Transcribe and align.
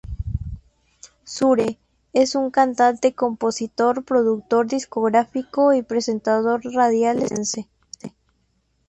Sure!, 1.27 1.77
es 2.13 2.33
un 2.33 2.49
cantante, 2.49 3.13
compositor, 3.13 4.03
productor 4.03 4.65
discográfico 4.65 5.75
y 5.75 5.83
presentador 5.83 6.61
radial 6.73 7.17
estadounidense. 7.19 7.69